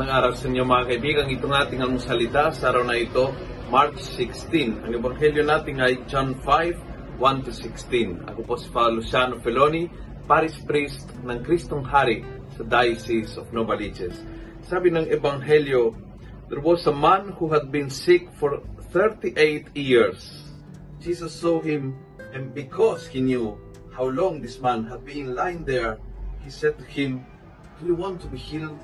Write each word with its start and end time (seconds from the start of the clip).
Magandang 0.00 0.16
araw 0.16 0.32
sa 0.32 0.48
inyo 0.48 0.64
mga 0.64 0.86
kaibigan. 0.96 1.28
Ito 1.28 1.44
ng 1.44 1.60
ating 1.60 1.80
almusalita 1.84 2.42
sa 2.56 2.72
araw 2.72 2.88
na 2.88 2.96
ito, 2.96 3.36
March 3.68 4.00
16. 4.00 4.88
Ang 4.88 4.96
ebanghelyo 4.96 5.44
natin 5.44 5.76
ay 5.76 6.00
John 6.08 6.40
5, 6.40 7.20
1 7.20 7.44
to 7.44 7.52
16. 7.52 8.24
Ako 8.32 8.40
po 8.48 8.56
si 8.56 8.72
Father 8.72 8.96
Luciano 8.96 9.36
Feloni, 9.44 9.92
Paris 10.24 10.56
Priest 10.64 11.12
ng 11.20 11.44
Kristong 11.44 11.84
Hari 11.84 12.24
sa 12.56 12.64
Diocese 12.64 13.36
of 13.36 13.52
Novaliches. 13.52 14.16
Sabi 14.64 14.88
ng 14.88 15.04
ebanghelyo, 15.04 15.92
There 16.48 16.64
was 16.64 16.88
a 16.88 16.96
man 16.96 17.36
who 17.36 17.52
had 17.52 17.68
been 17.68 17.92
sick 17.92 18.32
for 18.40 18.64
38 18.96 19.36
years. 19.76 20.48
Jesus 21.04 21.36
saw 21.36 21.60
him, 21.60 21.92
and 22.32 22.56
because 22.56 23.04
he 23.04 23.20
knew 23.20 23.52
how 23.92 24.08
long 24.08 24.40
this 24.40 24.64
man 24.64 24.88
had 24.88 25.04
been 25.04 25.36
lying 25.36 25.68
there, 25.68 26.00
he 26.40 26.48
said 26.48 26.80
to 26.80 26.88
him, 26.88 27.20
Do 27.76 27.92
you 27.92 28.00
want 28.00 28.24
to 28.24 28.32
be 28.32 28.40
healed? 28.40 28.80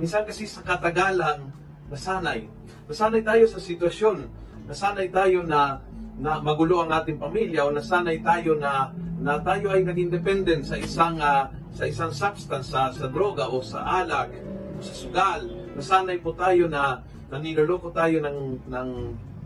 Minsan 0.00 0.24
kasi 0.24 0.48
sa 0.48 0.64
katagalan, 0.64 1.52
nasanay. 1.92 2.48
Nasanay 2.88 3.20
tayo 3.20 3.44
sa 3.44 3.60
sitwasyon. 3.60 4.24
Nasanay 4.64 5.12
tayo 5.12 5.44
na, 5.44 5.76
na 6.16 6.40
magulo 6.40 6.80
ang 6.80 6.88
ating 6.88 7.20
pamilya 7.20 7.68
o 7.68 7.70
nasanay 7.70 8.24
tayo 8.24 8.56
na, 8.56 8.96
na 9.20 9.36
tayo 9.44 9.76
ay 9.76 9.84
naging 9.84 10.08
dependent 10.08 10.64
sa 10.64 10.80
isang, 10.80 11.20
ah, 11.20 11.52
sa 11.76 11.84
isang 11.84 12.08
substance, 12.16 12.72
sa, 12.72 12.88
sa 12.96 13.12
droga 13.12 13.52
o 13.52 13.60
sa 13.60 13.84
alak 14.00 14.32
o 14.72 14.80
sa 14.80 14.94
sugal. 14.96 15.44
Nasanay 15.76 16.16
po 16.24 16.32
tayo 16.32 16.64
na, 16.64 17.04
na 17.28 17.36
niloloko 17.36 17.92
tayo 17.92 18.24
ng, 18.24 18.72
ng, 18.72 18.90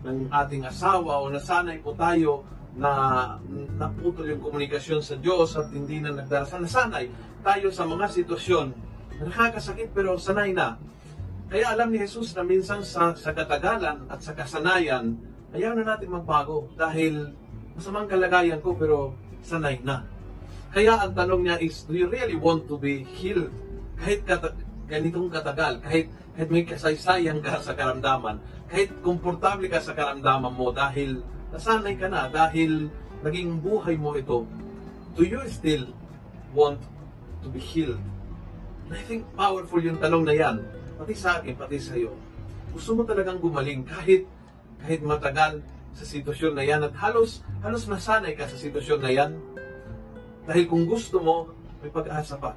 ng 0.06 0.18
ating 0.30 0.70
asawa 0.70 1.18
o 1.18 1.34
nasanay 1.34 1.82
po 1.82 1.98
tayo 1.98 2.46
na 2.78 2.90
naputol 3.74 4.30
yung 4.30 4.42
komunikasyon 4.42 5.02
sa 5.02 5.18
Diyos 5.18 5.59
at 5.59 5.66
hindi 5.74 5.98
na 5.98 6.14
nagdarasal. 6.14 6.62
Nasanay 6.62 7.10
tayo 7.42 7.74
sa 7.74 7.82
mga 7.90 8.07
sitwasyon 8.07 8.93
nakakasakit 9.23 9.95
pero 9.95 10.18
sanay 10.18 10.51
na. 10.51 10.80
Kaya 11.46 11.76
alam 11.76 11.95
ni 11.95 12.02
Jesus 12.02 12.34
na 12.34 12.43
minsan 12.43 12.82
sa, 12.82 13.15
sa 13.15 13.30
katagalan 13.30 14.10
at 14.10 14.18
sa 14.18 14.34
kasanayan, 14.34 15.15
ayaw 15.54 15.76
na 15.79 15.95
natin 15.95 16.10
magbago 16.10 16.73
dahil 16.74 17.30
masamang 17.79 18.10
kalagayan 18.10 18.59
ko 18.59 18.74
pero 18.74 19.15
sanay 19.45 19.79
na. 19.85 20.02
Kaya 20.74 20.98
ang 20.98 21.15
tanong 21.15 21.46
niya 21.46 21.57
is, 21.62 21.87
do 21.87 21.95
you 21.95 22.10
really 22.10 22.35
want 22.35 22.66
to 22.66 22.74
be 22.74 23.07
healed? 23.07 23.54
Kahit 23.95 24.26
kata- 24.26 24.59
ganitong 24.90 25.30
katagal, 25.30 25.79
kahit, 25.79 26.10
kahit 26.35 26.48
may 26.51 26.66
kasaysayan 26.66 27.38
ka 27.38 27.62
sa 27.62 27.79
karamdaman, 27.79 28.42
kahit 28.66 28.90
komportable 28.98 29.70
ka 29.70 29.79
sa 29.79 29.95
karamdaman 29.95 30.51
mo 30.51 30.74
dahil 30.74 31.23
nasanay 31.54 31.95
ka 31.95 32.10
na, 32.10 32.26
dahil 32.26 32.90
naging 33.23 33.62
buhay 33.62 33.95
mo 33.95 34.18
ito, 34.18 34.42
do 35.15 35.23
you 35.23 35.38
still 35.46 35.87
want 36.51 36.82
to 37.40 37.46
be 37.46 37.62
healed? 37.62 38.02
I 38.93 39.01
think 39.09 39.24
powerful 39.32 39.80
yung 39.80 39.96
tanong 39.96 40.24
na 40.29 40.35
yan. 40.37 40.57
Pati 41.01 41.15
sa 41.16 41.40
akin, 41.40 41.57
pati 41.57 41.80
sa 41.80 41.96
iyo. 41.96 42.13
Gusto 42.74 42.99
mo 42.99 43.02
talagang 43.07 43.41
gumaling 43.41 43.87
kahit 43.87 44.29
kahit 44.85 45.01
matagal 45.01 45.65
sa 45.95 46.04
sitwasyon 46.04 46.52
na 46.59 46.65
yan 46.66 46.82
at 46.85 46.93
halos 46.99 47.41
halos 47.63 47.87
nasanay 47.87 48.35
ka 48.35 48.45
sa 48.51 48.59
sitwasyon 48.59 49.01
na 49.01 49.10
yan. 49.15 49.32
Dahil 50.45 50.68
kung 50.68 50.85
gusto 50.85 51.23
mo, 51.23 51.49
may 51.80 51.88
pag-asa 51.88 52.37
pa. 52.37 52.52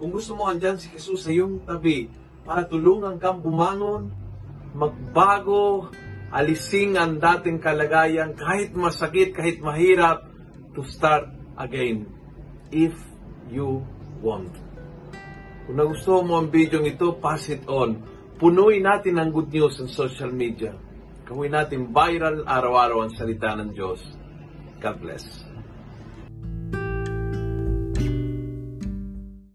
Kung 0.00 0.10
gusto 0.10 0.34
mo 0.34 0.48
andyan 0.48 0.80
si 0.80 0.90
Jesus 0.90 1.28
sa 1.28 1.30
iyong 1.30 1.62
tabi 1.62 2.10
para 2.42 2.66
tulungan 2.66 3.20
kang 3.20 3.38
bumangon, 3.44 4.10
magbago, 4.74 5.92
alising 6.34 6.98
ang 6.98 7.20
dating 7.20 7.62
kalagayan 7.62 8.34
kahit 8.34 8.74
masakit, 8.74 9.30
kahit 9.36 9.62
mahirap, 9.62 10.26
to 10.74 10.86
start 10.86 11.26
again 11.58 12.06
if 12.70 12.94
you 13.50 13.82
want. 14.22 14.69
Kung 15.66 15.76
nagustuhan 15.76 16.24
mo 16.24 16.40
ang 16.40 16.48
video 16.48 16.80
ito, 16.84 17.16
pass 17.20 17.48
it 17.52 17.66
on. 17.68 18.00
Punuin 18.40 18.84
natin 18.84 19.20
ang 19.20 19.28
good 19.34 19.52
news 19.52 19.76
sa 19.76 19.86
social 19.88 20.32
media. 20.32 20.72
Gawin 21.28 21.52
natin 21.52 21.92
viral 21.92 22.42
araw-araw 22.48 23.06
ang 23.06 23.12
salita 23.14 23.52
ng 23.54 23.70
Diyos. 23.76 24.00
God 24.80 24.96
bless. 24.98 25.24